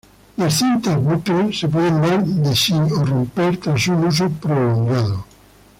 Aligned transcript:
Las 0.35 0.55
cintas 0.57 0.97
bucle 0.99 1.53
se 1.53 1.67
pueden 1.67 2.01
dar 2.01 2.25
de 2.25 2.55
sí 2.55 2.73
o 2.73 3.05
romper 3.05 3.57
tras 3.57 3.87
un 3.87 4.05
uso 4.05 4.31
prolongado. 4.31 5.25